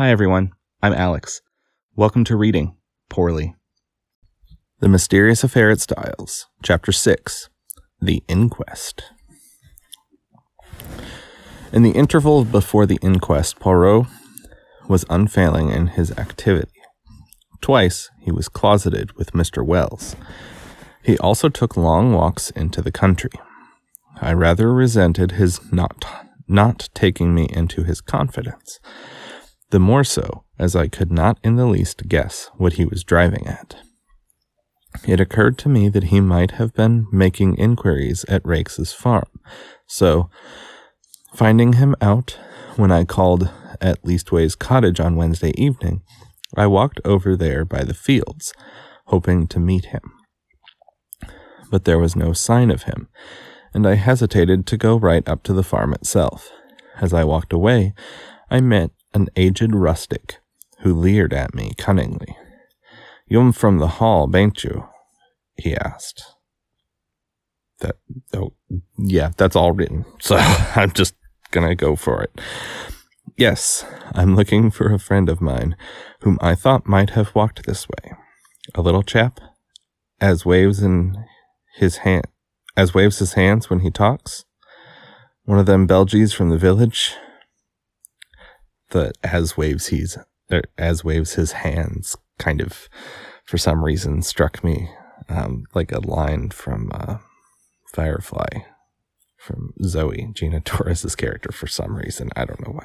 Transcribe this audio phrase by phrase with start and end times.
[0.00, 0.52] Hi, everyone.
[0.82, 1.42] I'm Alex.
[1.94, 2.74] Welcome to Reading
[3.10, 3.54] Poorly.
[4.78, 7.50] The Mysterious Affair at Styles, Chapter 6
[8.00, 9.02] The Inquest.
[11.70, 14.06] In the interval before the inquest, Poirot
[14.88, 16.80] was unfailing in his activity.
[17.60, 19.62] Twice he was closeted with Mr.
[19.62, 20.16] Wells.
[21.02, 23.32] He also took long walks into the country.
[24.18, 26.06] I rather resented his not
[26.48, 28.80] not taking me into his confidence,
[29.70, 33.46] the more so as I could not in the least guess what he was driving
[33.46, 33.76] at.
[35.06, 39.28] It occurred to me that he might have been making inquiries at Raikes's farm,
[39.86, 40.30] so,
[41.34, 42.38] finding him out
[42.76, 43.50] when I called
[43.80, 46.02] at Leastways Cottage on Wednesday evening,
[46.56, 48.52] I walked over there by the fields,
[49.06, 50.12] hoping to meet him.
[51.70, 53.08] But there was no sign of him,
[53.74, 56.50] and I hesitated to go right up to the farm itself.
[57.00, 57.92] As I walked away,
[58.48, 60.38] I met an aged rustic
[60.80, 62.36] who leered at me cunningly.
[63.26, 64.86] You'm from the hall, bain't you?
[65.56, 66.24] he asked.
[67.80, 67.96] That
[68.34, 68.52] oh
[68.98, 70.04] yeah, that's all written.
[70.20, 70.36] So
[70.76, 71.14] I'm just
[71.50, 72.40] gonna go for it.
[73.36, 73.84] Yes,
[74.14, 75.76] I'm looking for a friend of mine
[76.20, 78.14] whom I thought might have walked this way.
[78.74, 79.40] A little chap,
[80.20, 81.24] as waves in
[81.76, 82.26] his hand
[82.76, 84.44] as waves his hands when he talks.
[85.44, 87.14] One of them Belgies from the village.
[88.90, 90.16] The as waves he's
[90.52, 92.88] er, as waves his hands kind of
[93.44, 94.88] for some reason struck me
[95.28, 97.18] um, like a line from uh,
[97.94, 98.64] Firefly
[99.40, 102.30] from Zoe, Gina Torres's character for some reason.
[102.36, 102.78] I don't know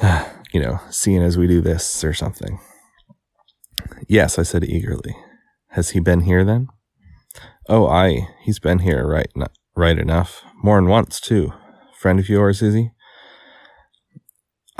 [0.00, 0.30] why.
[0.52, 2.58] you know, seeing as we do this or something.
[4.08, 5.16] Yes, I said eagerly.
[5.68, 6.68] Has he been here then?
[7.68, 9.30] Oh, aye, he's been here right,
[9.76, 10.42] right enough.
[10.62, 11.52] More'n once, too.
[11.98, 12.90] Friend of yours, is he?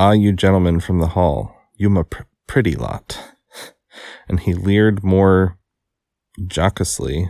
[0.00, 3.18] Ah, you gentlemen from the hall, you'm a pr- pretty lot.
[4.28, 5.58] And he leered more
[6.46, 7.28] jocosely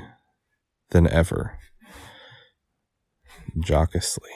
[0.90, 1.58] than ever.
[3.58, 4.32] Jocosely.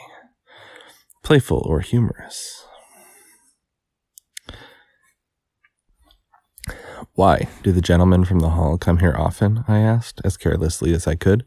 [1.22, 2.64] Playful or humorous.
[7.14, 9.64] Why, do the gentlemen from the hall come here often?
[9.68, 11.44] I asked, as carelessly as I could.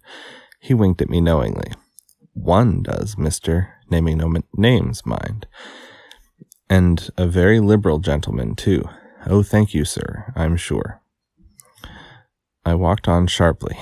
[0.59, 1.72] He winked at me knowingly.
[2.34, 5.47] One does, mister, naming no names, mind.
[6.70, 8.90] And a very liberal gentleman, too.
[9.28, 11.02] Oh, thank you, sir, I'm sure.
[12.66, 13.78] I walked on sharply.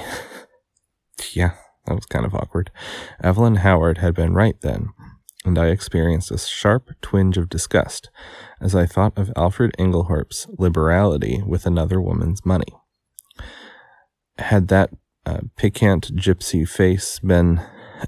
[1.34, 1.56] yeah,
[1.86, 2.72] that was kind of awkward.
[3.22, 4.90] Evelyn Howard had been right then,
[5.46, 8.10] and I experienced a sharp twinge of disgust
[8.60, 12.74] as I thought of Alfred Inglethorpe's liberality with another woman's money.
[14.38, 14.90] Had that
[15.26, 17.62] uh, piquant gypsy face been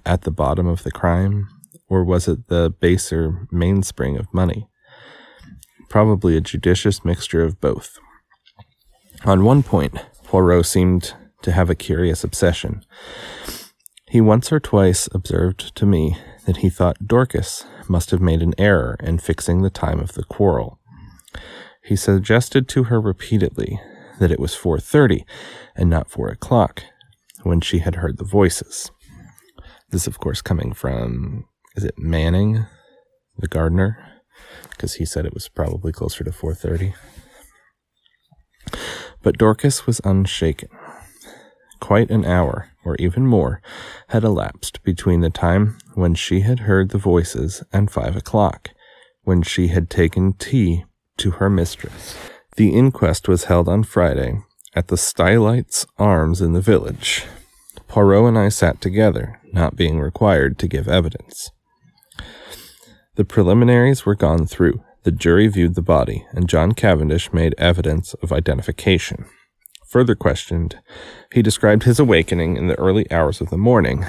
[0.06, 1.48] at the bottom of the crime,
[1.88, 4.68] or was it the baser mainspring of money?
[5.90, 7.98] Probably a judicious mixture of both.
[9.24, 12.84] On one point, Poirot seemed to have a curious obsession.
[14.10, 18.54] He once or twice observed to me that he thought Dorcas must have made an
[18.58, 20.80] error in fixing the time of the quarrel.
[21.84, 23.80] He suggested to her repeatedly
[24.20, 25.26] that it was 4:30
[25.76, 26.84] and not 4 o'clock
[27.44, 28.92] when she had heard the voices.
[29.90, 32.66] This of course coming from is it Manning,
[33.38, 33.98] the gardener,
[34.70, 36.94] because he said it was probably closer to 4:30.
[39.22, 40.70] But Dorcas was unshaken.
[41.80, 43.62] Quite an hour, or even more,
[44.10, 48.70] had elapsed between the time when she had heard the voices and five o'clock,
[49.24, 50.86] when she had taken tea
[51.18, 52.16] to her mistress.
[52.56, 54.40] The inquest was held on Friday
[54.74, 57.26] at the Stylites Arms in the village.
[57.88, 61.52] Poirot and I sat together, not being required to give evidence.
[63.16, 64.84] The preliminaries were gone through.
[65.04, 69.26] The jury viewed the body, and John Cavendish made evidence of identification.
[69.88, 70.80] Further questioned,
[71.32, 74.06] he described his awakening in the early hours of the morning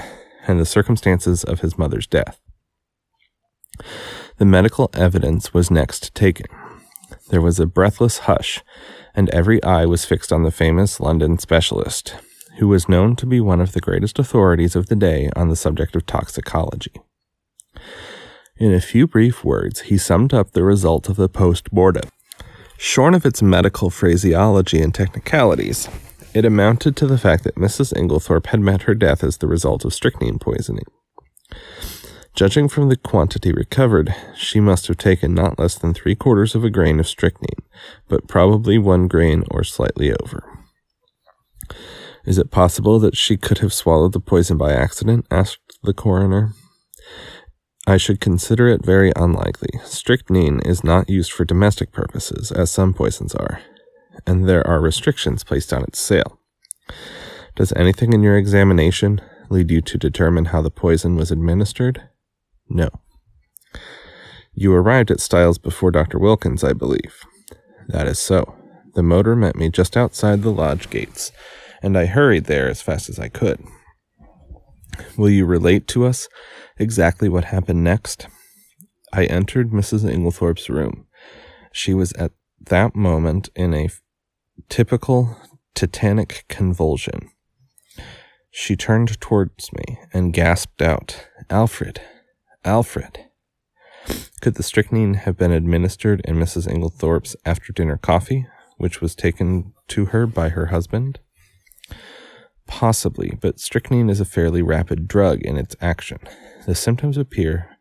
[0.48, 2.40] and the circumstances of his mother's death.
[4.38, 6.46] The medical evidence was next taken.
[7.30, 8.62] There was a breathless hush,
[9.14, 12.16] and every eye was fixed on the famous London specialist,
[12.58, 15.56] who was known to be one of the greatest authorities of the day on the
[15.56, 16.92] subject of toxicology.
[18.58, 22.08] In a few brief words, he summed up the result of the post mortem.
[22.78, 25.88] Shorn of its medical phraseology and technicalities,
[26.32, 27.94] it amounted to the fact that Mrs.
[27.94, 30.84] Inglethorpe had met her death as the result of strychnine poisoning.
[32.34, 36.64] Judging from the quantity recovered, she must have taken not less than three quarters of
[36.64, 37.62] a grain of strychnine,
[38.08, 40.44] but probably one grain or slightly over.
[42.24, 45.26] Is it possible that she could have swallowed the poison by accident?
[45.30, 46.52] asked the coroner.
[47.86, 49.78] I should consider it very unlikely.
[49.84, 53.60] Strychnine is not used for domestic purposes, as some poisons are,
[54.26, 56.40] and there are restrictions placed on its sale.
[57.54, 62.02] Does anything in your examination lead you to determine how the poison was administered?
[62.68, 62.88] No.
[64.52, 66.18] You arrived at Styles before Dr.
[66.18, 67.20] Wilkins, I believe.
[67.86, 68.56] That is so.
[68.94, 71.30] The motor met me just outside the lodge gates,
[71.82, 73.62] and I hurried there as fast as I could.
[75.16, 76.28] Will you relate to us
[76.78, 78.28] exactly what happened next?
[79.12, 80.10] I entered Mrs.
[80.10, 81.06] Inglethorpe's room.
[81.72, 83.88] She was at that moment in a
[84.68, 85.36] typical
[85.74, 87.30] tetanic convulsion.
[88.50, 92.00] She turned towards me and gasped out, Alfred,
[92.64, 93.26] Alfred.
[94.40, 96.66] Could the strychnine have been administered in Mrs.
[96.66, 98.46] Inglethorpe's after dinner coffee,
[98.78, 101.18] which was taken to her by her husband?
[102.66, 106.18] Possibly, but strychnine is a fairly rapid drug in its action.
[106.66, 107.78] The symptoms appear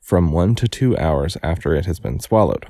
[0.00, 2.66] from one to two hours after it has been swallowed.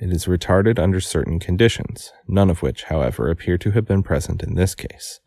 [0.00, 4.42] It is retarded under certain conditions, none of which, however, appear to have been present
[4.42, 5.20] in this case.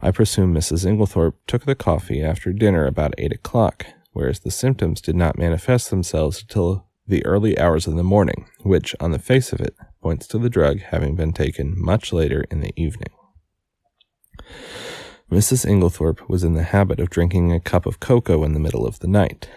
[0.00, 0.86] I presume Mrs.
[0.86, 5.90] Inglethorpe took the coffee after dinner about eight o'clock, whereas the symptoms did not manifest
[5.90, 10.26] themselves until the early hours of the morning, which, on the face of it, points
[10.28, 13.10] to the drug having been taken much later in the evening.
[15.30, 15.64] Mrs.
[15.64, 18.98] Inglethorpe was in the habit of drinking a cup of cocoa in the middle of
[18.98, 19.48] the night.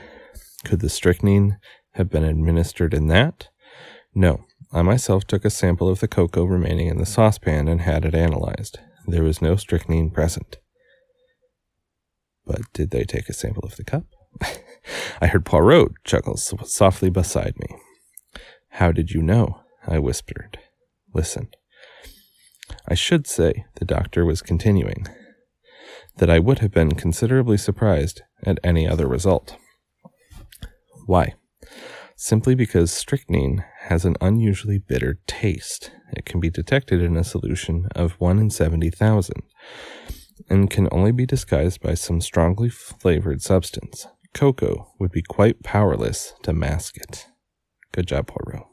[0.63, 1.57] Could the strychnine
[1.93, 3.49] have been administered in that?
[4.13, 4.45] No.
[4.71, 8.15] I myself took a sample of the cocoa remaining in the saucepan and had it
[8.15, 8.79] analyzed.
[9.05, 10.57] There was no strychnine present.
[12.45, 14.05] But did they take a sample of the cup?
[15.21, 17.77] I heard Poirot chuckle softly beside me.
[18.69, 19.61] How did you know?
[19.87, 20.59] I whispered.
[21.13, 21.49] Listen.
[22.87, 25.07] I should say, the doctor was continuing,
[26.17, 29.55] that I would have been considerably surprised at any other result.
[31.05, 31.33] Why?
[32.15, 35.91] Simply because strychnine has an unusually bitter taste.
[36.15, 39.41] It can be detected in a solution of 1 in 70,000
[40.49, 44.07] and can only be disguised by some strongly flavored substance.
[44.33, 47.27] Cocoa would be quite powerless to mask it.
[47.91, 48.65] Good job, Poirot.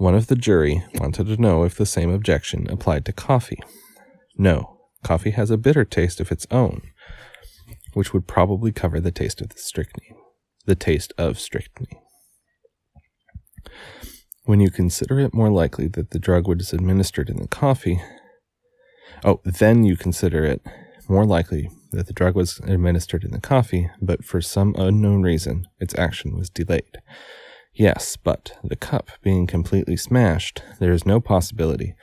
[0.00, 3.58] One of the jury wanted to know if the same objection applied to coffee.
[4.38, 6.80] No, Coffee has a bitter taste of its own,
[7.92, 10.16] which would probably cover the taste of the strychnine,
[10.64, 12.00] the taste of strychnine.
[14.44, 18.00] When you consider it more likely that the drug was administered in the coffee,
[19.22, 20.62] oh, then you consider it
[21.10, 25.66] more likely that the drug was administered in the coffee, but for some unknown reason
[25.78, 27.02] its action was delayed.
[27.80, 31.94] Yes, but the cup being completely smashed, there is no possibility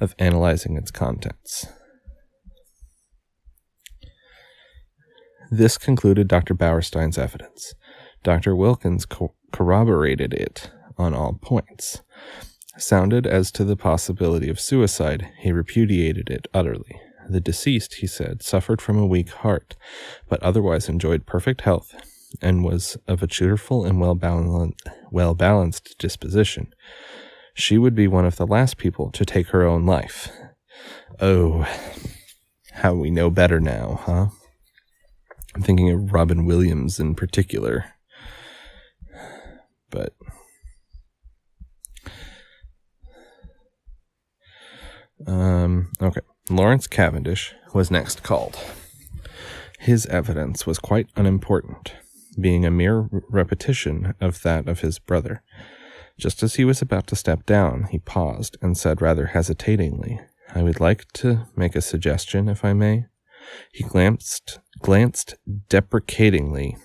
[0.00, 1.68] of analyzing its contents.
[5.48, 6.52] This concluded Dr.
[6.54, 7.74] Bauerstein's evidence.
[8.24, 8.56] Dr.
[8.56, 12.02] Wilkins co- corroborated it on all points.
[12.76, 17.00] Sounded as to the possibility of suicide, he repudiated it utterly.
[17.28, 19.76] The deceased, he said, suffered from a weak heart,
[20.28, 21.94] but otherwise enjoyed perfect health
[22.40, 26.72] and was of a cheerful and well balanced, well balanced disposition.
[27.54, 30.30] She would be one of the last people to take her own life.
[31.20, 31.66] Oh,
[32.72, 34.28] how we know better now, huh?
[35.54, 37.86] I'm thinking of Robin Williams in particular.
[39.90, 40.14] But
[45.26, 48.58] um, okay, Lawrence Cavendish was next called.
[49.80, 51.94] His evidence was quite unimportant,
[52.38, 55.42] being a mere repetition of that of his brother.
[56.18, 60.20] Just as he was about to step down, he paused and said rather hesitatingly,
[60.54, 63.06] I would like to make a suggestion, if I may.
[63.72, 65.34] He glanced glanced
[65.68, 66.76] deprecatingly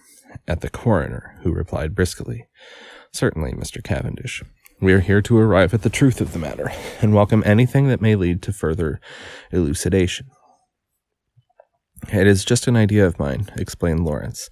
[0.47, 2.47] at the coroner, who replied briskly,
[3.11, 3.83] Certainly, Mr.
[3.83, 4.43] Cavendish.
[4.81, 6.69] We are here to arrive at the truth of the matter
[7.01, 8.99] and welcome anything that may lead to further
[9.51, 10.27] elucidation.
[12.11, 14.49] It is just an idea of mine, explained Lawrence.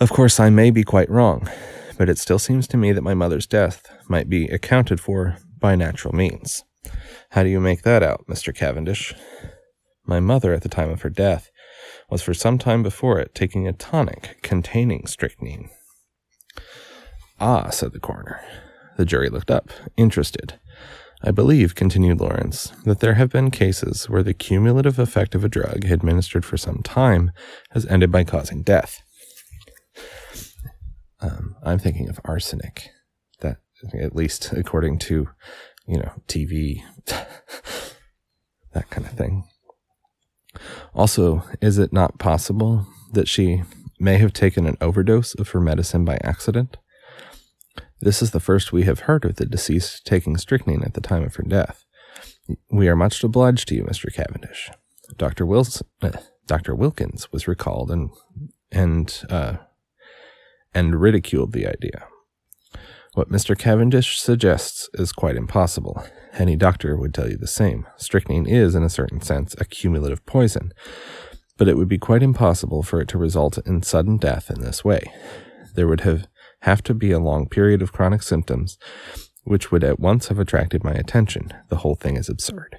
[0.00, 1.48] Of course, I may be quite wrong,
[1.96, 5.74] but it still seems to me that my mother's death might be accounted for by
[5.74, 6.62] natural means.
[7.30, 8.54] How do you make that out, Mr.
[8.54, 9.12] Cavendish?
[10.06, 11.50] My mother, at the time of her death,
[12.08, 15.68] was for some time before it taking a tonic containing strychnine.
[17.40, 18.40] Ah, said the coroner.
[18.96, 20.60] The jury looked up, interested.
[21.24, 25.48] I believe, continued Lawrence, that there have been cases where the cumulative effect of a
[25.48, 27.32] drug administered for some time
[27.70, 29.02] has ended by causing death.
[31.20, 32.90] Um, I'm thinking of arsenic.
[33.40, 33.58] That,
[33.94, 35.28] at least according to,
[35.86, 39.44] you know, TV, that kind of thing.
[40.94, 43.62] Also, is it not possible that she
[43.98, 46.76] may have taken an overdose of her medicine by accident.
[48.00, 51.24] This is the first we have heard of the deceased taking strychnine at the time
[51.24, 51.84] of her death.
[52.70, 54.12] We are much obliged to you, Mr.
[54.12, 54.70] Cavendish.
[55.16, 55.44] Dr.
[55.44, 56.12] Wilson, uh,
[56.46, 56.74] Dr.
[56.74, 58.10] Wilkins was recalled and
[58.70, 59.56] and uh,
[60.78, 62.06] and ridiculed the idea.
[63.14, 63.58] What Mr.
[63.58, 66.04] Cavendish suggests is quite impossible.
[66.34, 67.84] Any doctor would tell you the same.
[67.96, 70.70] Strychnine is, in a certain sense, a cumulative poison,
[71.56, 74.84] but it would be quite impossible for it to result in sudden death in this
[74.84, 75.02] way.
[75.74, 76.28] There would have
[76.62, 78.78] have to be a long period of chronic symptoms,
[79.42, 81.52] which would at once have attracted my attention.
[81.70, 82.78] The whole thing is absurd.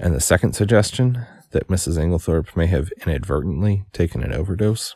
[0.00, 1.96] And the second suggestion, that Mrs.
[1.96, 4.94] Inglethorpe may have inadvertently taken an overdose,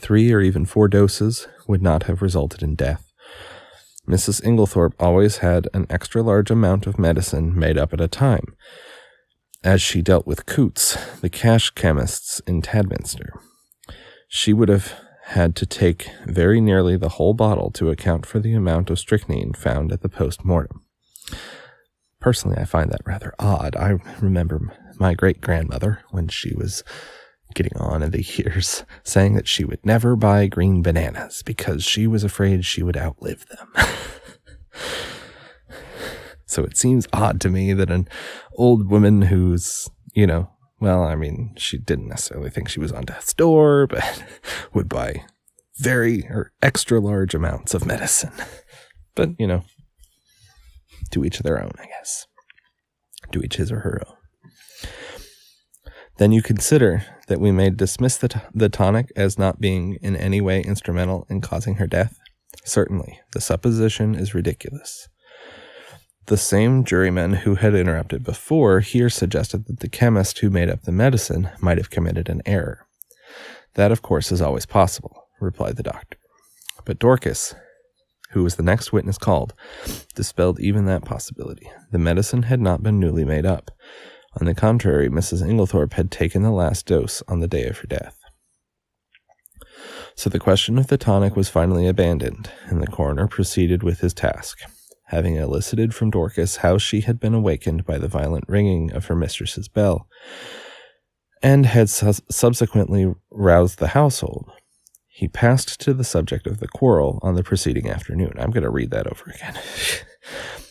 [0.00, 3.12] three or even four doses would not have resulted in death.
[4.08, 4.42] Mrs.
[4.42, 8.56] Inglethorpe always had an extra large amount of medicine made up at a time,
[9.62, 13.34] as she dealt with Coots, the cash chemists in Tadminster.
[14.28, 14.94] She would have
[15.26, 19.52] had to take very nearly the whole bottle to account for the amount of strychnine
[19.52, 20.82] found at the post mortem.
[22.20, 23.76] Personally, I find that rather odd.
[23.76, 26.82] I remember my great grandmother, when she was
[27.54, 32.06] getting on in the years, saying that she would never buy green bananas because she
[32.06, 33.86] was afraid she would outlive them.
[36.46, 38.08] so it seems odd to me that an
[38.56, 43.04] old woman who's, you know, well, I mean, she didn't necessarily think she was on
[43.04, 44.24] death's door, but
[44.72, 45.24] would buy
[45.78, 48.32] very or extra large amounts of medicine.
[49.14, 49.64] But, you know,
[51.10, 52.26] to each their own, I guess.
[53.32, 54.16] To each his or her own.
[56.20, 60.14] Then you consider that we may dismiss the, t- the tonic as not being in
[60.14, 62.18] any way instrumental in causing her death?
[62.62, 65.08] Certainly, the supposition is ridiculous.
[66.26, 70.82] The same jurymen who had interrupted before here suggested that the chemist who made up
[70.82, 72.86] the medicine might have committed an error.
[73.72, 76.18] That, of course, is always possible, replied the doctor.
[76.84, 77.54] But Dorcas,
[78.32, 79.54] who was the next witness called,
[80.14, 81.70] dispelled even that possibility.
[81.92, 83.70] The medicine had not been newly made up.
[84.38, 85.42] On the contrary, Mrs.
[85.42, 88.16] Inglethorpe had taken the last dose on the day of her death.
[90.14, 94.14] So the question of the tonic was finally abandoned, and the coroner proceeded with his
[94.14, 94.58] task,
[95.06, 99.16] having elicited from Dorcas how she had been awakened by the violent ringing of her
[99.16, 100.06] mistress's bell,
[101.42, 104.50] and had su- subsequently roused the household.
[105.08, 108.34] He passed to the subject of the quarrel on the preceding afternoon.
[108.38, 109.58] I'm going to read that over again.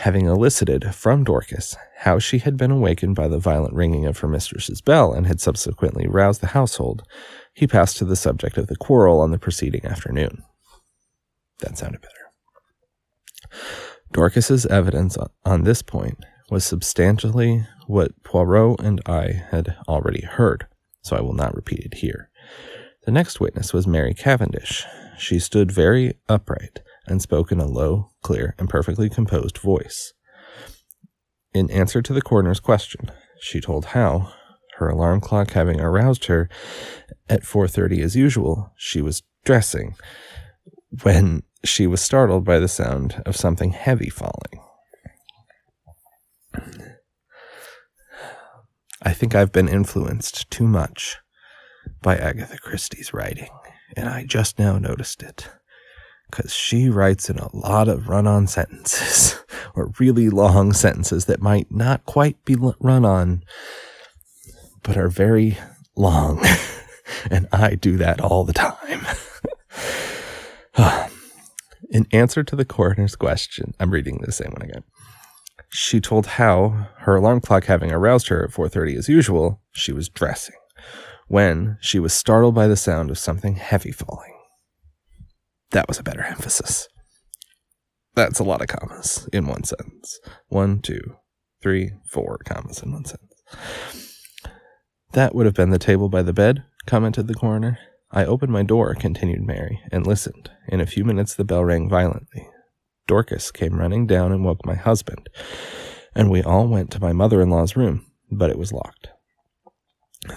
[0.00, 4.28] having elicited from Dorcas how she had been awakened by the violent ringing of her
[4.28, 7.02] mistress's bell and had subsequently roused the household,
[7.52, 10.42] he passed to the subject of the quarrel on the preceding afternoon.
[11.58, 12.14] That sounded better.
[14.10, 20.66] Dorcas's evidence on this point was substantially what Poirot and I had already heard,
[21.02, 22.30] so I will not repeat it here.
[23.04, 24.86] The next witness was Mary Cavendish.
[25.18, 30.14] She stood very upright and spoke in a low, clear, and perfectly composed voice.
[31.52, 34.32] In answer to the coroner's question, she told how,
[34.76, 36.48] her alarm clock having aroused her
[37.28, 39.96] at 4:30 as usual, she was dressing
[41.02, 44.60] when she was startled by the sound of something heavy falling.
[49.02, 51.18] I think I've been influenced too much
[52.02, 53.50] by Agatha Christie's writing,
[53.96, 55.48] and I just now noticed it
[56.30, 59.38] because she writes in a lot of run on sentences
[59.74, 63.42] or really long sentences that might not quite be run on,
[64.82, 65.58] but are very
[65.96, 66.44] long.
[67.30, 69.06] and I do that all the time.
[71.90, 74.84] in answer to the coroner's question, I'm reading the same one again.
[75.72, 80.08] She told how, her alarm clock having aroused her at 4:30 as usual, she was
[80.08, 80.56] dressing
[81.28, 84.39] when she was startled by the sound of something heavy falling.
[85.70, 86.88] That was a better emphasis.
[88.14, 90.18] That's a lot of commas in one sentence.
[90.48, 91.16] One, two,
[91.62, 93.34] three, four commas in one sentence.
[95.12, 97.78] That would have been the table by the bed, commented the coroner.
[98.10, 100.50] I opened my door, continued Mary, and listened.
[100.68, 102.48] In a few minutes the bell rang violently.
[103.06, 105.28] Dorcas came running down and woke my husband,
[106.14, 109.08] and we all went to my mother in law's room, but it was locked.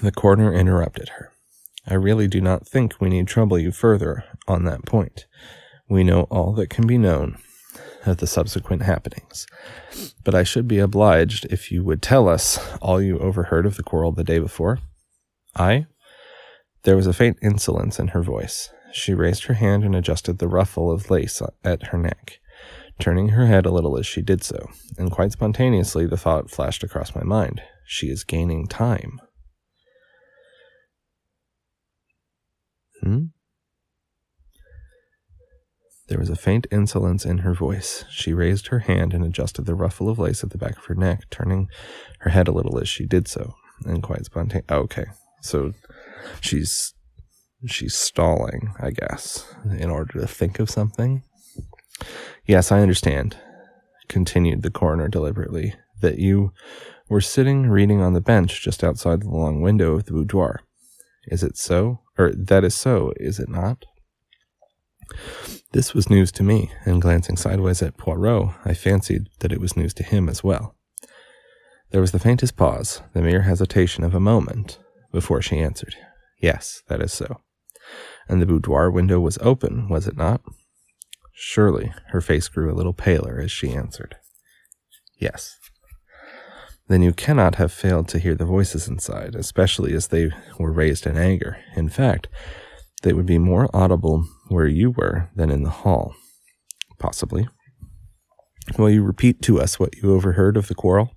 [0.01, 1.32] The coroner interrupted her.
[1.85, 5.25] I really do not think we need trouble you further on that point.
[5.89, 7.37] We know all that can be known
[8.05, 9.45] of the subsequent happenings.
[10.23, 13.83] But I should be obliged if you would tell us all you overheard of the
[13.83, 14.79] quarrel the day before.
[15.55, 15.87] I?
[16.83, 18.69] There was a faint insolence in her voice.
[18.91, 22.39] She raised her hand and adjusted the ruffle of lace at her neck,
[22.99, 26.83] turning her head a little as she did so, and quite spontaneously the thought flashed
[26.83, 29.19] across my mind she is gaining time.
[33.03, 33.25] Hmm?
[36.07, 38.05] There was a faint insolence in her voice.
[38.10, 40.95] She raised her hand and adjusted the ruffle of lace at the back of her
[40.95, 41.69] neck, turning
[42.19, 43.55] her head a little as she did so,
[43.86, 44.65] and quite spontaneous.
[44.69, 45.05] Oh, okay,
[45.41, 45.74] so
[46.41, 46.93] she's
[47.65, 51.24] she's stalling, I guess, in order to think of something.
[52.45, 53.38] Yes, I understand,
[54.10, 56.51] continued the coroner deliberately, that you
[57.10, 60.62] were sitting reading on the bench just outside the long window of the boudoir.
[61.27, 62.02] Is it so?
[62.17, 63.86] Or that is so, is it not?
[65.72, 69.75] This was news to me, and glancing sideways at Poirot, I fancied that it was
[69.75, 70.75] news to him as well.
[71.89, 74.79] There was the faintest pause, the mere hesitation of a moment,
[75.12, 75.96] before she answered,
[76.39, 77.41] Yes, that is so.
[78.27, 80.41] And the boudoir window was open, was it not?
[81.34, 84.15] Surely her face grew a little paler as she answered,
[85.17, 85.58] Yes.
[86.87, 91.07] Then you cannot have failed to hear the voices inside, especially as they were raised
[91.07, 91.57] in anger.
[91.75, 92.27] In fact,
[93.03, 96.13] they would be more audible where you were than in the hall.
[96.99, 97.47] Possibly.
[98.77, 101.15] Will you repeat to us what you overheard of the quarrel?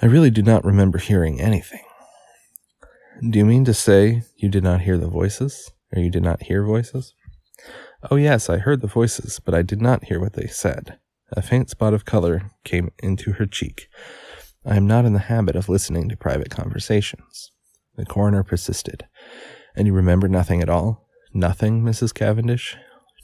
[0.00, 1.82] I really do not remember hearing anything.
[3.28, 5.70] Do you mean to say you did not hear the voices?
[5.94, 7.14] Or you did not hear voices?
[8.10, 10.98] Oh, yes, I heard the voices, but I did not hear what they said.
[11.34, 13.88] A faint spot of color came into her cheek.
[14.66, 17.50] I am not in the habit of listening to private conversations.
[17.96, 19.06] The coroner persisted.
[19.74, 21.08] And you remember nothing at all?
[21.32, 22.12] Nothing, Mrs.
[22.12, 22.76] Cavendish?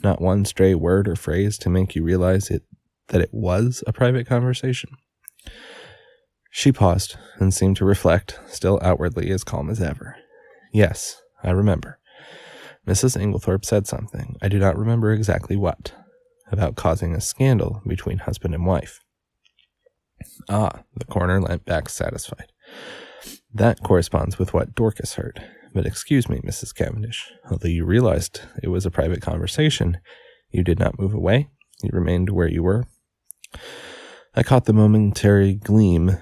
[0.02, 2.62] Not one stray word or phrase to make you realize it
[3.08, 4.90] that it was a private conversation?
[6.50, 10.16] She paused and seemed to reflect, still outwardly as calm as ever.
[10.72, 11.98] Yes, I remember.
[12.86, 13.20] Mrs.
[13.20, 15.92] Inglethorpe said something, I do not remember exactly what,
[16.50, 19.00] about causing a scandal between husband and wife.
[20.48, 22.52] Ah, the coroner leant back satisfied.
[23.52, 25.42] That corresponds with what Dorcas heard.
[25.74, 26.74] But excuse me, Mrs.
[26.74, 29.98] Cavendish, although you realized it was a private conversation,
[30.50, 31.50] you did not move away?
[31.82, 32.84] You remained where you were?
[34.34, 36.16] I caught the momentary gleam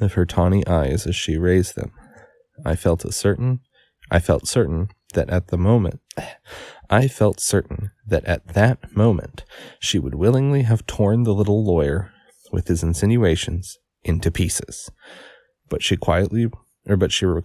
[0.00, 1.92] of her tawny eyes as she raised them.
[2.64, 3.60] I felt a certain
[4.10, 6.00] I felt certain that at the moment
[6.88, 9.44] I felt certain that at that moment
[9.80, 12.12] she would willingly have torn the little lawyer
[12.52, 14.90] with his insinuations into pieces.
[15.68, 16.48] But she quietly
[16.88, 17.42] or but she re-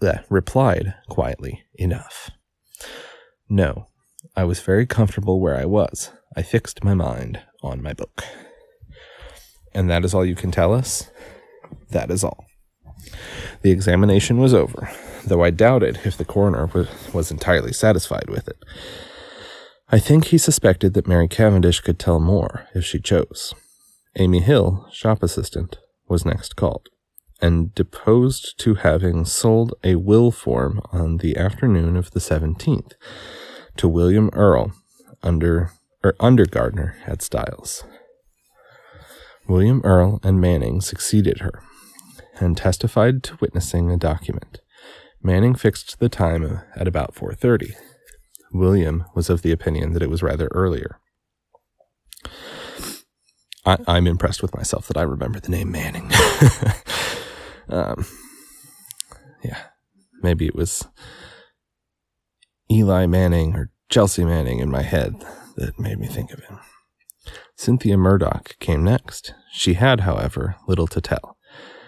[0.00, 2.30] uh, replied quietly enough.
[3.48, 3.88] No,
[4.36, 6.12] I was very comfortable where I was.
[6.36, 8.22] I fixed my mind on my book.
[9.72, 11.10] And that is all you can tell us?
[11.90, 12.44] That is all.
[13.62, 14.90] The examination was over,
[15.26, 18.62] though I doubted if the coroner was, was entirely satisfied with it.
[19.90, 23.54] I think he suspected that Mary Cavendish could tell more if she chose.
[24.16, 26.88] Amy Hill, shop assistant, was next called,
[27.40, 32.92] and deposed to having sold a will form on the afternoon of the 17th
[33.76, 34.72] to William Earle
[35.22, 35.70] under
[36.02, 37.84] or under gardener at Styles.
[39.46, 41.62] William Earle and Manning succeeded her,
[42.40, 44.60] and testified to witnessing a document.
[45.24, 47.74] Manning fixed the time at about 4:30.
[48.52, 51.00] William was of the opinion that it was rather earlier.
[53.64, 56.12] I, am I'm impressed with myself that I remember the name Manning.
[57.70, 58.06] um,
[59.42, 59.62] yeah,
[60.22, 60.86] maybe it was
[62.70, 65.24] Eli Manning or Chelsea Manning in my head
[65.56, 66.58] that made me think of him.
[67.56, 69.32] Cynthia Murdoch came next.
[69.50, 71.33] She had, however, little to tell.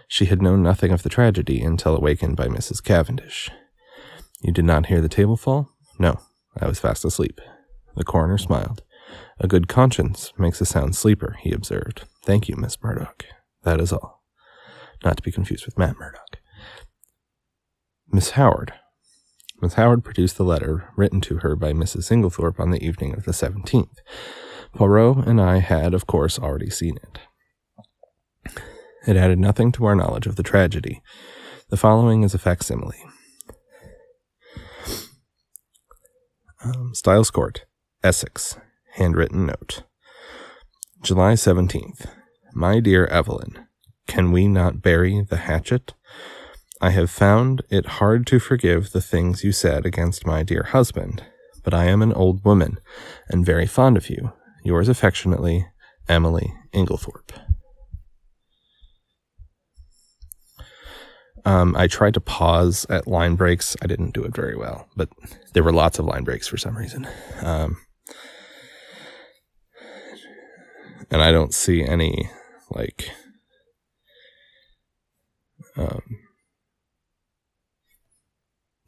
[0.09, 2.83] She had known nothing of the tragedy until awakened by Mrs.
[2.83, 3.51] Cavendish.
[4.41, 5.71] You did not hear the table fall?
[5.99, 6.21] No,
[6.61, 7.41] I was fast asleep.
[7.97, 8.83] The coroner smiled.
[9.39, 12.05] A good conscience makes a sound sleeper, he observed.
[12.23, 13.25] Thank you, Miss Murdoch.
[13.65, 14.23] That is all.
[15.05, 16.39] Not to be confused with Matt Murdock.
[18.11, 18.73] Miss Howard.
[19.61, 22.11] Miss Howard produced the letter written to her by Mrs.
[22.11, 23.99] Inglethorpe on the evening of the 17th.
[24.75, 28.61] Poirot and I had, of course, already seen it.
[29.07, 31.03] It added nothing to our knowledge of the tragedy.
[31.69, 33.03] The following is a facsimile.
[36.65, 37.67] Um, Styles Court,
[38.03, 38.57] Essex.
[38.95, 39.83] Handwritten note.
[41.03, 42.07] July 17th.
[42.55, 43.67] My dear Evelyn,
[44.07, 45.93] can we not bury the hatchet?
[46.81, 51.25] I have found it hard to forgive the things you said against my dear husband,
[51.63, 52.79] but I am an old woman
[53.29, 54.33] and very fond of you.
[54.65, 55.67] Yours affectionately,
[56.09, 57.46] Emily Inglethorpe.
[61.47, 63.77] Um, I tried to pause at line breaks.
[63.81, 65.09] I didn't do it very well, but
[65.53, 67.09] there were lots of line breaks for some reason.
[67.41, 67.77] Um,
[71.09, 72.29] and I don't see any
[72.71, 73.11] like
[75.77, 76.03] um,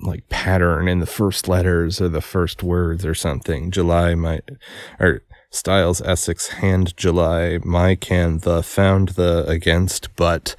[0.01, 3.71] like pattern in the first letters or the first words or something.
[3.71, 4.51] July might,
[4.99, 10.55] or Styles Essex hand July, my can the found the against but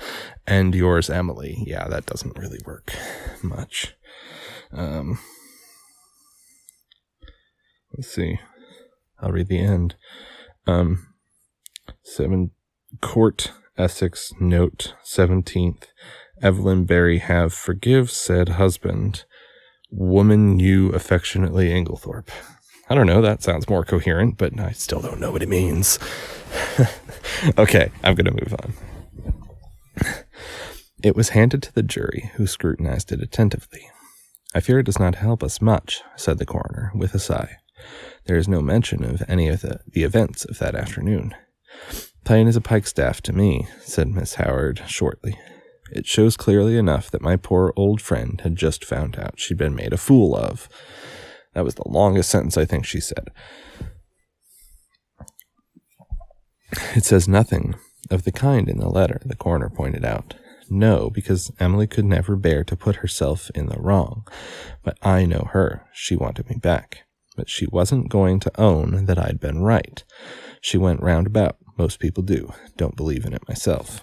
[0.47, 1.63] and yours Emily.
[1.65, 2.93] Yeah, that doesn't really work
[3.43, 3.95] much.
[4.71, 5.19] Um,
[7.95, 8.39] let's see.
[9.19, 9.95] I'll read the end.
[10.65, 11.13] Um,
[12.01, 12.51] seven
[13.01, 15.87] court Essex note seventeenth.
[16.41, 19.25] Evelyn Barry have forgive said husband.
[19.91, 22.29] Woman you affectionately Inglethorpe.
[22.89, 23.21] I don't know.
[23.21, 25.99] That sounds more coherent, but I still don't know what it means.
[27.57, 28.73] okay, I'm going to move on.
[31.01, 33.89] It was handed to the jury, who scrutinized it attentively.
[34.53, 37.57] I fear it does not help us much, said the coroner, with a sigh.
[38.25, 41.35] There is no mention of any of the, the events of that afternoon.
[42.25, 45.39] Plain as a pikestaff to me, said Miss Howard shortly.
[45.91, 49.75] It shows clearly enough that my poor old friend had just found out she'd been
[49.75, 50.67] made a fool of.
[51.59, 53.31] That was the longest sentence I think she said.
[56.95, 57.75] It says nothing
[58.09, 60.35] of the kind in the letter, the coroner pointed out.
[60.69, 64.25] No, because Emily could never bear to put herself in the wrong.
[64.83, 65.85] But I know her.
[65.91, 66.99] She wanted me back.
[67.35, 70.01] But she wasn't going to own that I'd been right.
[70.61, 71.57] She went round about.
[71.77, 72.53] Most people do.
[72.77, 73.99] Don't believe in it myself.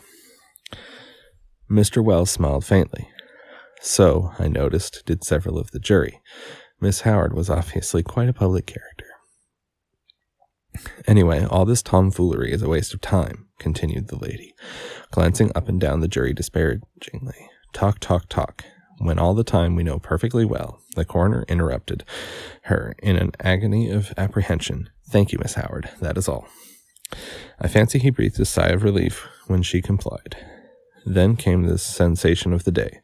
[1.70, 2.04] Mr.
[2.04, 3.08] Wells smiled faintly.
[3.80, 6.20] So, I noticed, did several of the jury.
[6.80, 9.06] Miss Howard was obviously quite a public character.
[11.06, 14.54] Anyway, all this tomfoolery is a waste of time, continued the lady,
[15.10, 17.48] glancing up and down the jury disparagingly.
[17.72, 18.64] Talk, talk, talk.
[18.98, 22.04] When all the time we know perfectly well, the coroner interrupted
[22.62, 24.90] her in an agony of apprehension.
[25.08, 25.90] Thank you, Miss Howard.
[26.00, 26.46] That is all.
[27.60, 30.36] I fancy he breathed a sigh of relief when she complied.
[31.04, 33.00] Then came the sensation of the day.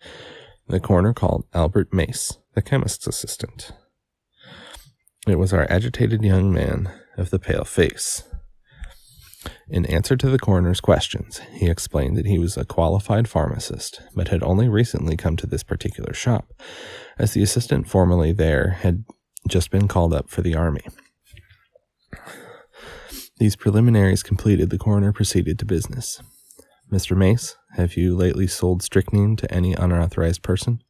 [0.68, 3.72] The coroner called Albert Mace, the chemist's assistant.
[5.26, 8.24] It was our agitated young man of the pale face.
[9.68, 14.28] In answer to the coroner's questions, he explained that he was a qualified pharmacist, but
[14.28, 16.52] had only recently come to this particular shop,
[17.18, 19.04] as the assistant formerly there had
[19.48, 20.86] just been called up for the army.
[23.38, 26.20] These preliminaries completed, the coroner proceeded to business.
[26.92, 27.16] Mr.
[27.16, 30.82] Mace, have you lately sold strychnine to any unauthorized person?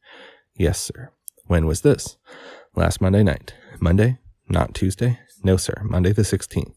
[0.53, 1.11] Yes, sir.
[1.45, 2.17] When was this?
[2.75, 3.53] Last Monday night.
[3.79, 4.17] Monday?
[4.49, 5.19] Not Tuesday?
[5.43, 5.81] No, sir.
[5.85, 6.73] Monday the 16th.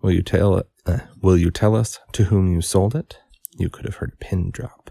[0.00, 3.18] Will you tell uh, will you tell us to whom you sold it?
[3.58, 4.90] You could have heard a pin drop.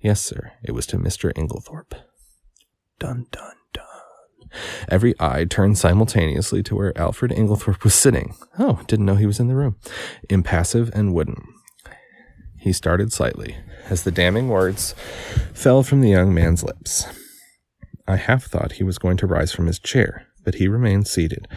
[0.00, 0.52] Yes, sir.
[0.62, 1.32] It was to Mr.
[1.32, 1.94] Inglethorpe.
[2.98, 4.50] Dun dun dun.
[4.88, 8.34] Every eye turned simultaneously to where Alfred Inglethorpe was sitting.
[8.58, 9.76] Oh, didn't know he was in the room.
[10.28, 11.42] Impassive and wooden.
[12.60, 13.56] He started slightly
[13.88, 14.94] as the damning words
[15.54, 17.06] fell from the young man's lips.
[18.06, 21.48] I half thought he was going to rise from his chair, but he remained seated,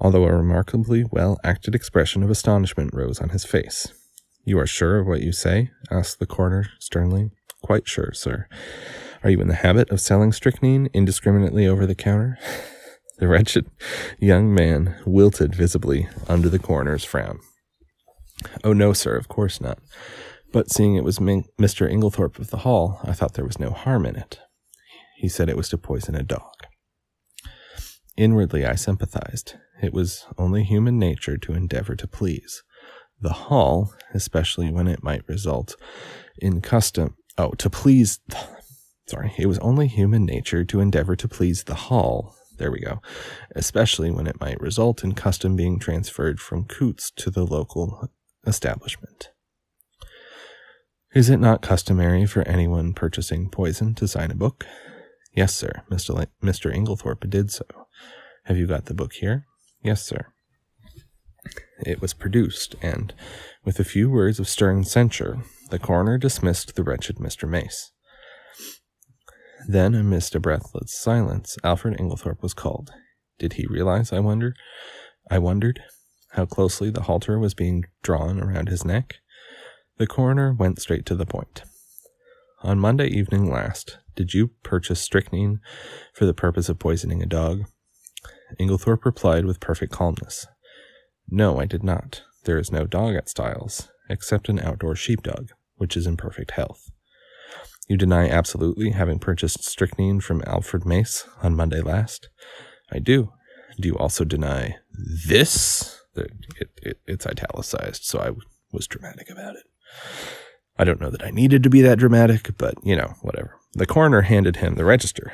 [0.00, 3.92] although a remarkably well acted expression of astonishment rose on his face.
[4.44, 5.70] You are sure of what you say?
[5.90, 7.30] asked the coroner sternly.
[7.62, 8.46] Quite sure, sir.
[9.24, 12.38] Are you in the habit of selling strychnine indiscriminately over the counter?
[13.18, 13.70] The wretched
[14.18, 17.38] young man wilted visibly under the coroner's frown.
[18.64, 19.78] Oh, no, sir, of course not.
[20.52, 21.90] But seeing it was Mr.
[21.90, 24.38] Inglethorpe of the Hall, I thought there was no harm in it.
[25.16, 26.52] He said it was to poison a dog.
[28.16, 29.54] Inwardly, I sympathized.
[29.82, 32.62] It was only human nature to endeavor to please.
[33.20, 35.76] The Hall, especially when it might result
[36.38, 37.16] in custom.
[37.38, 38.20] Oh, to please.
[39.06, 42.36] Sorry, it was only human nature to endeavor to please the Hall.
[42.58, 43.00] There we go.
[43.56, 48.10] Especially when it might result in custom being transferred from Coots to the local
[48.46, 49.30] establishment.
[51.14, 54.64] Is it not customary for anyone purchasing poison to sign a book?
[55.34, 55.82] Yes, sir.
[55.90, 56.14] Mr.
[56.14, 56.74] Le- Mr.
[56.74, 57.66] Inglethorpe did so.
[58.44, 59.44] Have you got the book here?
[59.82, 60.26] Yes, sir.
[61.84, 63.12] It was produced, and,
[63.62, 67.46] with a few words of stern censure, the coroner dismissed the wretched Mr.
[67.46, 67.92] Mace.
[69.68, 72.90] Then, amidst a breathless silence, Alfred Inglethorpe was called.
[73.38, 74.54] Did he realize, I wonder,
[75.30, 75.80] I wondered,
[76.30, 79.16] how closely the halter was being drawn around his neck?
[79.98, 81.62] The coroner went straight to the point.
[82.62, 85.60] On Monday evening last, did you purchase strychnine
[86.14, 87.64] for the purpose of poisoning a dog?
[88.58, 90.46] Inglethorpe replied with perfect calmness.
[91.28, 92.22] No, I did not.
[92.44, 96.90] There is no dog at Styles, except an outdoor sheepdog, which is in perfect health.
[97.88, 102.28] You deny absolutely having purchased strychnine from Alfred Mace on Monday last?
[102.90, 103.32] I do.
[103.80, 104.76] Do you also deny
[105.28, 106.00] this?
[106.14, 106.30] It,
[106.82, 108.30] it, it's italicized, so I
[108.72, 109.64] was dramatic about it.
[110.78, 113.56] I don't know that I needed to be that dramatic, but you know, whatever.
[113.74, 115.32] The coroner handed him the register.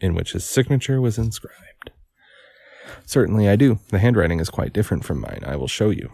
[0.00, 1.92] in which his signature was inscribed.
[3.06, 3.78] Certainly I do.
[3.90, 5.42] The handwriting is quite different from mine.
[5.46, 6.10] I will show you.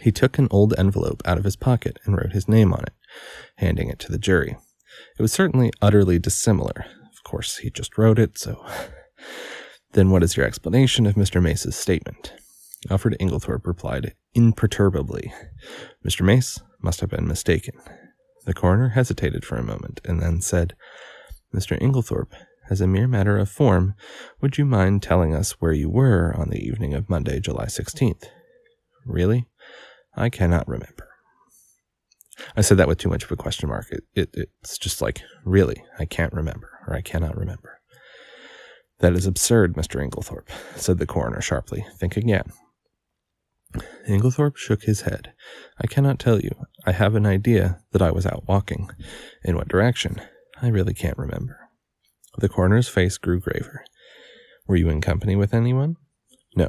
[0.00, 2.92] He took an old envelope out of his pocket and wrote his name on it,
[3.56, 4.56] handing it to the jury.
[5.18, 6.84] It was certainly utterly dissimilar.
[7.12, 8.64] Of course, he just wrote it, so.
[9.92, 11.40] Then what is your explanation of Mr.
[11.40, 12.32] Mace's statement?
[12.90, 15.32] Alfred Inglethorpe replied imperturbably.
[16.04, 16.24] Mr.
[16.24, 17.74] Mace must have been mistaken.
[18.44, 20.74] The coroner hesitated for a moment and then said,
[21.54, 21.80] Mr.
[21.80, 22.34] Inglethorpe,
[22.68, 23.94] as a mere matter of form,
[24.40, 28.24] would you mind telling us where you were on the evening of Monday, July 16th?
[29.06, 29.46] Really?
[30.16, 31.08] I cannot remember.
[32.56, 33.86] I said that with too much of a question mark.
[33.90, 37.80] It, it, it's just like, really, I can't remember, or I cannot remember.
[38.98, 40.02] That is absurd, Mr.
[40.02, 41.84] Inglethorpe, said the coroner sharply.
[41.98, 42.52] Think again.
[44.08, 45.32] Inglethorpe shook his head.
[45.80, 46.50] I cannot tell you.
[46.86, 48.90] I have an idea that I was out walking.
[49.42, 50.20] In what direction?
[50.60, 51.58] I really can't remember.
[52.38, 53.84] The coroner's face grew graver.
[54.66, 55.96] Were you in company with anyone?
[56.56, 56.68] No.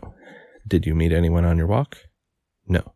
[0.67, 1.97] Did you meet anyone on your walk?
[2.67, 2.93] No.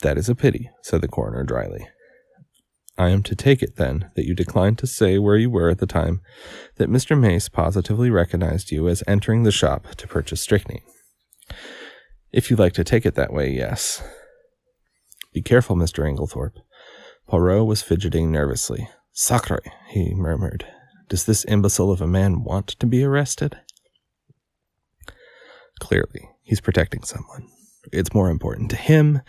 [0.00, 1.88] That is a pity, said the coroner dryly.
[2.98, 5.78] I am to take it, then, that you declined to say where you were at
[5.78, 6.20] the time
[6.76, 7.18] that Mr.
[7.18, 10.82] Mace positively recognized you as entering the shop to purchase strychnine.
[12.32, 14.02] If you like to take it that way, yes.
[15.34, 16.04] Be careful, Mr.
[16.04, 16.56] Inglethorpe.
[17.28, 18.88] Poirot was fidgeting nervously.
[19.12, 20.66] Sacre, he murmured.
[21.08, 23.58] Does this imbecile of a man want to be arrested?
[25.78, 27.48] Clearly, he's protecting someone.
[27.92, 29.20] It's more important to him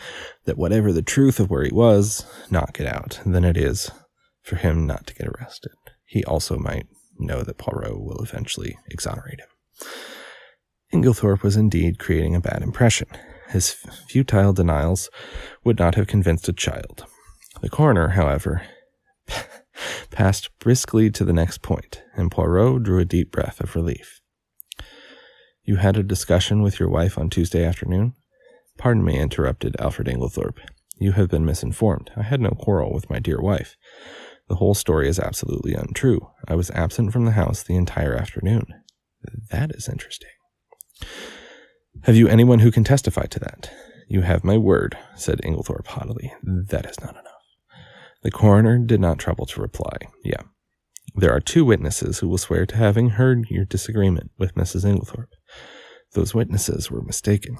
[0.45, 3.91] that whatever the truth of where he was, not get out than it is
[4.43, 5.73] for him not to get arrested.
[6.05, 6.87] He also might
[7.17, 9.47] know that Poirot will eventually exonerate him.
[10.93, 13.07] Inglethorpe was indeed creating a bad impression.
[13.49, 13.71] His
[14.07, 15.09] futile denials
[15.63, 17.05] would not have convinced a child.
[17.61, 18.61] The coroner, however,
[20.11, 24.21] passed briskly to the next point, and Poirot drew a deep breath of relief.
[25.63, 28.13] You had a discussion with your wife on Tuesday afternoon?
[28.77, 30.59] Pardon me, interrupted Alfred Inglethorpe.
[30.97, 32.11] You have been misinformed.
[32.15, 33.77] I had no quarrel with my dear wife.
[34.47, 36.29] The whole story is absolutely untrue.
[36.47, 38.67] I was absent from the house the entire afternoon.
[39.49, 40.29] That is interesting.
[42.03, 43.71] Have you anyone who can testify to that?
[44.07, 46.33] You have my word, said Inglethorpe haughtily.
[46.43, 47.33] That is not enough.
[48.23, 49.97] The coroner did not trouble to reply.
[50.23, 50.41] Yeah.
[51.15, 54.83] There are two witnesses who will swear to having heard your disagreement with Mrs.
[54.85, 55.33] Inglethorpe.
[56.13, 57.57] Those witnesses were mistaken.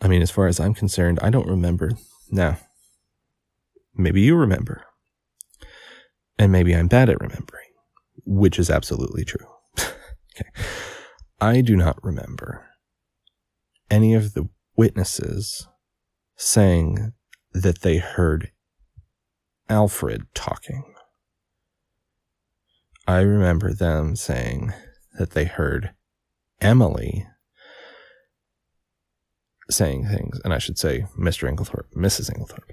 [0.00, 1.92] I mean, as far as I'm concerned, I don't remember.
[2.30, 2.58] Now,
[3.94, 4.84] maybe you remember.
[6.38, 7.68] And maybe I'm bad at remembering,
[8.24, 9.46] which is absolutely true.
[10.36, 10.50] Okay.
[11.40, 12.66] I do not remember
[13.90, 15.68] any of the witnesses
[16.36, 17.12] saying
[17.52, 18.50] that they heard
[19.68, 20.84] Alfred talking.
[23.06, 24.72] I remember them saying
[25.18, 25.94] that they heard
[26.60, 27.26] Emily
[29.70, 31.48] saying things, and I should say Mr.
[31.48, 32.30] Inglethorpe, Mrs.
[32.30, 32.70] Inglethorpe.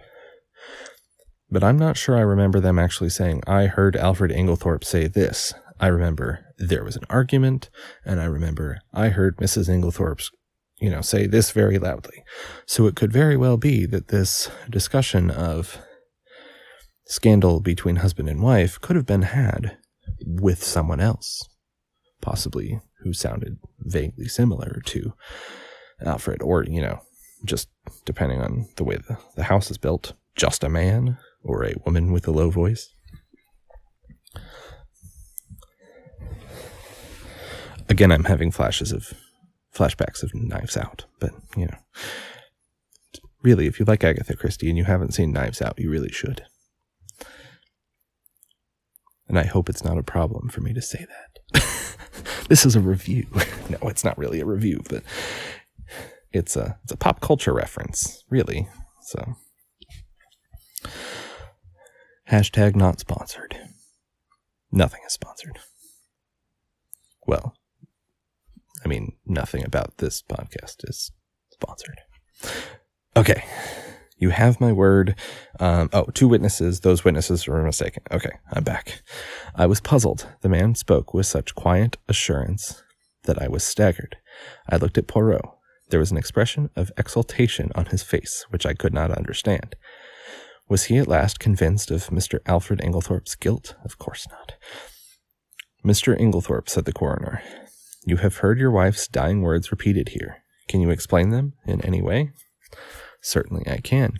[1.49, 5.54] But I'm not sure I remember them actually saying, I heard Alfred Inglethorpe say this.
[5.80, 7.69] I remember there was an argument,
[8.06, 9.69] and I remember I heard Mrs.
[9.69, 10.32] Inglethorpe's,
[10.80, 12.23] you know, say this very loudly.
[12.65, 15.78] So it could very well be that this discussion of
[17.06, 19.78] scandal between husband and wife could have been had
[20.26, 21.47] with someone else,
[22.21, 25.13] possibly who sounded vaguely similar to
[26.06, 27.02] Alfred, or, you know,
[27.45, 27.69] just
[28.06, 32.12] depending on the way the, the house is built, just a man or a woman
[32.13, 32.93] with a low voice.
[37.93, 39.13] Again, I'm having flashes of
[39.71, 41.77] flashbacks of Knives Out, but, you know,
[43.43, 46.41] really, if you like Agatha Christie and you haven't seen Knives Out, you really should.
[49.27, 51.63] And I hope it's not a problem for me to say that.
[52.49, 53.27] this is a review.
[53.69, 55.03] no, it's not really a review, but
[56.32, 58.67] it's a it's a pop culture reference, really.
[59.03, 59.36] So
[62.32, 63.56] hashtag not sponsored.
[64.71, 65.60] Nothing is sponsored.
[67.27, 67.56] Well,
[68.83, 71.11] I mean, nothing about this podcast is
[71.51, 72.01] sponsored.
[73.15, 73.43] Okay.
[74.17, 75.15] You have my word.
[75.59, 76.79] Um, oh, two witnesses.
[76.79, 78.03] Those witnesses were mistaken.
[78.11, 79.01] Okay, I'm back.
[79.55, 80.27] I was puzzled.
[80.41, 82.83] The man spoke with such quiet assurance
[83.23, 84.17] that I was staggered.
[84.69, 85.43] I looked at Poirot.
[85.89, 89.75] There was an expression of exultation on his face which I could not understand.
[90.69, 92.39] Was he at last convinced of Mr.
[92.45, 93.75] Alfred Inglethorpe's guilt?
[93.83, 94.53] Of course not.
[95.85, 96.17] Mr.
[96.17, 97.41] Inglethorpe, said the coroner,
[98.05, 100.37] you have heard your wife's dying words repeated here.
[100.67, 102.31] Can you explain them in any way?
[103.21, 104.17] Certainly I can.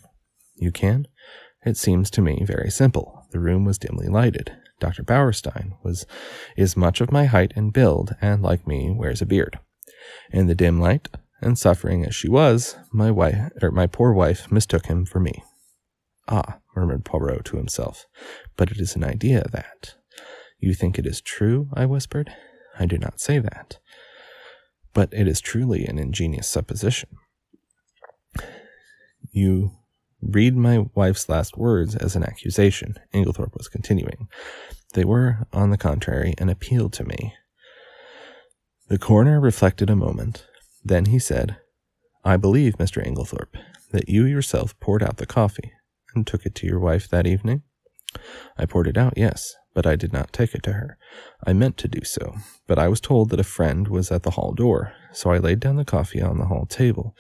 [0.56, 1.08] You can?
[1.65, 3.26] It seems to me very simple.
[3.32, 4.56] The room was dimly lighted.
[4.80, 5.04] Dr.
[5.04, 6.06] Bauerstein was
[6.58, 9.60] is much of my height and build, and like me, wears a beard.
[10.32, 11.08] In the dim light,
[11.41, 15.43] and suffering as she was, my wife or my poor wife mistook him for me.
[16.28, 18.06] Ah, murmured Poirot to himself,
[18.56, 19.96] but it is an idea that.
[20.60, 21.69] You think it is true?
[21.74, 22.34] I whispered.
[22.80, 23.80] I do not say that.
[24.94, 27.10] But it is truly an ingenious supposition.
[29.32, 29.72] You
[30.22, 34.28] read my wife's last words as an accusation, Inglethorpe was continuing.
[34.94, 37.34] They were, on the contrary, an appeal to me.
[38.90, 40.46] The coroner reflected a moment.
[40.84, 41.58] Then he said,
[42.24, 43.06] I believe, Mr.
[43.06, 43.58] Inglethorpe,
[43.92, 45.72] that you yourself poured out the coffee
[46.14, 47.64] and took it to your wife that evening?
[48.58, 50.98] I poured it out, yes, but I did not take it to her.
[51.46, 52.36] I meant to do so,
[52.68, 55.60] but I was told that a friend was at the hall door, so I laid
[55.60, 57.16] down the coffee on the hall table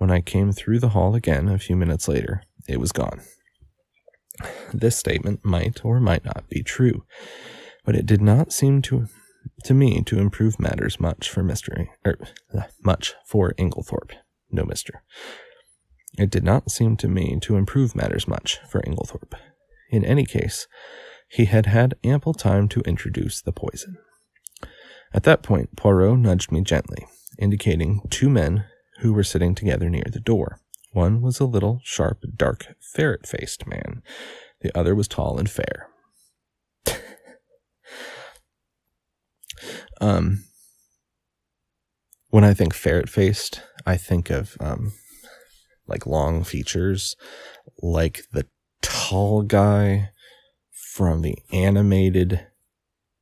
[0.00, 3.20] when I came through the hall again a few minutes later, it was gone.
[4.72, 7.04] This statement might or might not be true,
[7.84, 9.08] but it did not seem to
[9.64, 12.16] to me to improve matters much for mystery er,
[12.82, 14.12] much for Inglethorpe.
[14.50, 15.02] No, mister.
[16.16, 19.34] It did not seem to me to improve matters much for Inglethorpe.
[19.90, 20.66] In any case,
[21.30, 23.96] he had had ample time to introduce the poison.
[25.14, 27.06] At that point, Poirot nudged me gently,
[27.38, 28.64] indicating two men
[28.98, 30.58] who were sitting together near the door.
[30.92, 34.02] One was a little, sharp, dark, ferret faced man.
[34.60, 35.88] The other was tall and fair.
[40.00, 40.44] um,
[42.30, 44.94] when I think ferret faced, I think of um,
[45.86, 47.14] like long features,
[47.80, 48.48] like the
[48.82, 50.10] tall guy
[51.00, 52.46] from the animated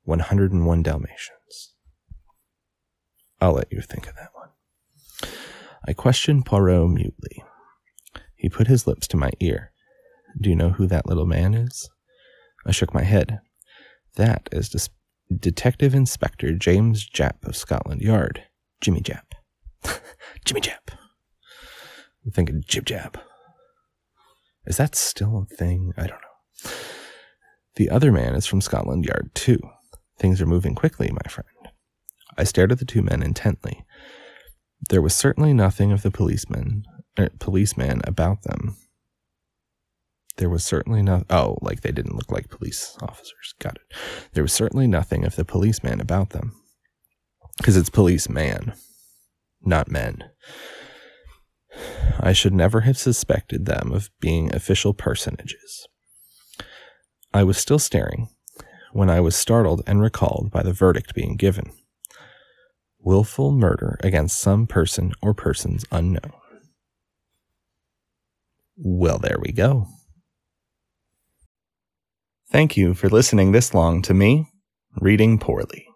[0.02, 1.74] 101 Dalmatians.
[3.40, 4.48] I'll let you think of that one.
[5.86, 7.44] I questioned Poirot mutely.
[8.34, 9.70] He put his lips to my ear.
[10.40, 11.88] Do you know who that little man is?
[12.66, 13.38] I shook my head.
[14.16, 14.90] That is
[15.32, 18.42] Detective Inspector James Japp of Scotland Yard.
[18.80, 19.34] Jimmy Japp.
[20.44, 20.96] Jimmy Japp.
[22.24, 23.20] I'm thinking Jib Jab.
[24.66, 25.92] Is that still a thing?
[25.96, 26.70] I don't know.
[27.78, 29.60] The other man is from Scotland Yard, too.
[30.18, 31.48] Things are moving quickly, my friend.
[32.36, 33.84] I stared at the two men intently.
[34.90, 36.82] There was certainly nothing of the policeman,
[37.16, 38.76] er, policeman about them.
[40.38, 41.22] There was certainly no.
[41.30, 43.54] Oh, like they didn't look like police officers.
[43.60, 43.96] Got it.
[44.32, 46.60] There was certainly nothing of the policeman about them,
[47.58, 48.72] because it's policeman,
[49.62, 50.24] not men.
[52.18, 55.86] I should never have suspected them of being official personages.
[57.32, 58.28] I was still staring
[58.92, 61.72] when I was startled and recalled by the verdict being given
[63.00, 66.32] willful murder against some person or persons unknown.
[68.76, 69.86] Well, there we go.
[72.50, 74.46] Thank you for listening this long to me,
[75.00, 75.87] reading poorly.